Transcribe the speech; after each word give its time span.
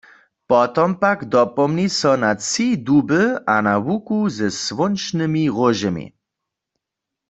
Potom 0.49 0.95
pak 1.03 1.19
dopomni 1.33 1.85
so 1.99 2.13
na 2.23 2.31
tři 2.43 2.67
duby 2.87 3.23
a 3.53 3.55
na 3.67 3.75
łuku 3.85 4.17
ze 4.37 4.47
słónčnymi 4.63 5.43
róžemi. 5.55 6.05